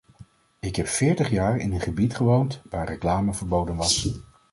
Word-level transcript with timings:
Ik 0.59 0.75
heb 0.75 0.87
veertig 0.87 1.29
jaar 1.29 1.57
in 1.57 1.73
een 1.73 1.79
gebied 1.81 2.15
gewoond 2.15 2.61
waar 2.69 2.85
reclame 2.87 3.33
verboden 3.33 3.75
was. 3.75 4.09